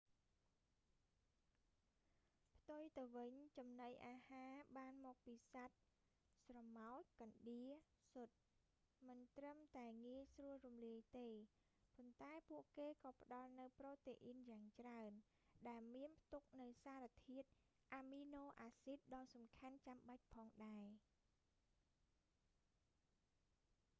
[2.57, 5.75] ផ្ទុយទៅវិញ ចំណីអាហារបានមកពីសត្វ
[6.47, 7.71] ស្រមោច កណ្ដៀរ
[8.11, 8.29] ស៊ុត
[9.07, 11.29] មិនត្រឹមតែងាយស្រួលរំលាយទេ
[11.95, 15.11] ប៉ុន្តែពួកគេក៏ផ្ដល់នូវប្រូតេអ៊ីនយ៉ាងច្រើន
[15.69, 17.49] ដែលមានផ្ទុកនូវសារធាតុ
[17.93, 20.87] អាមីណូអាស៊ីតដ៏សំខាន់ចាំបាច់ផងដែរ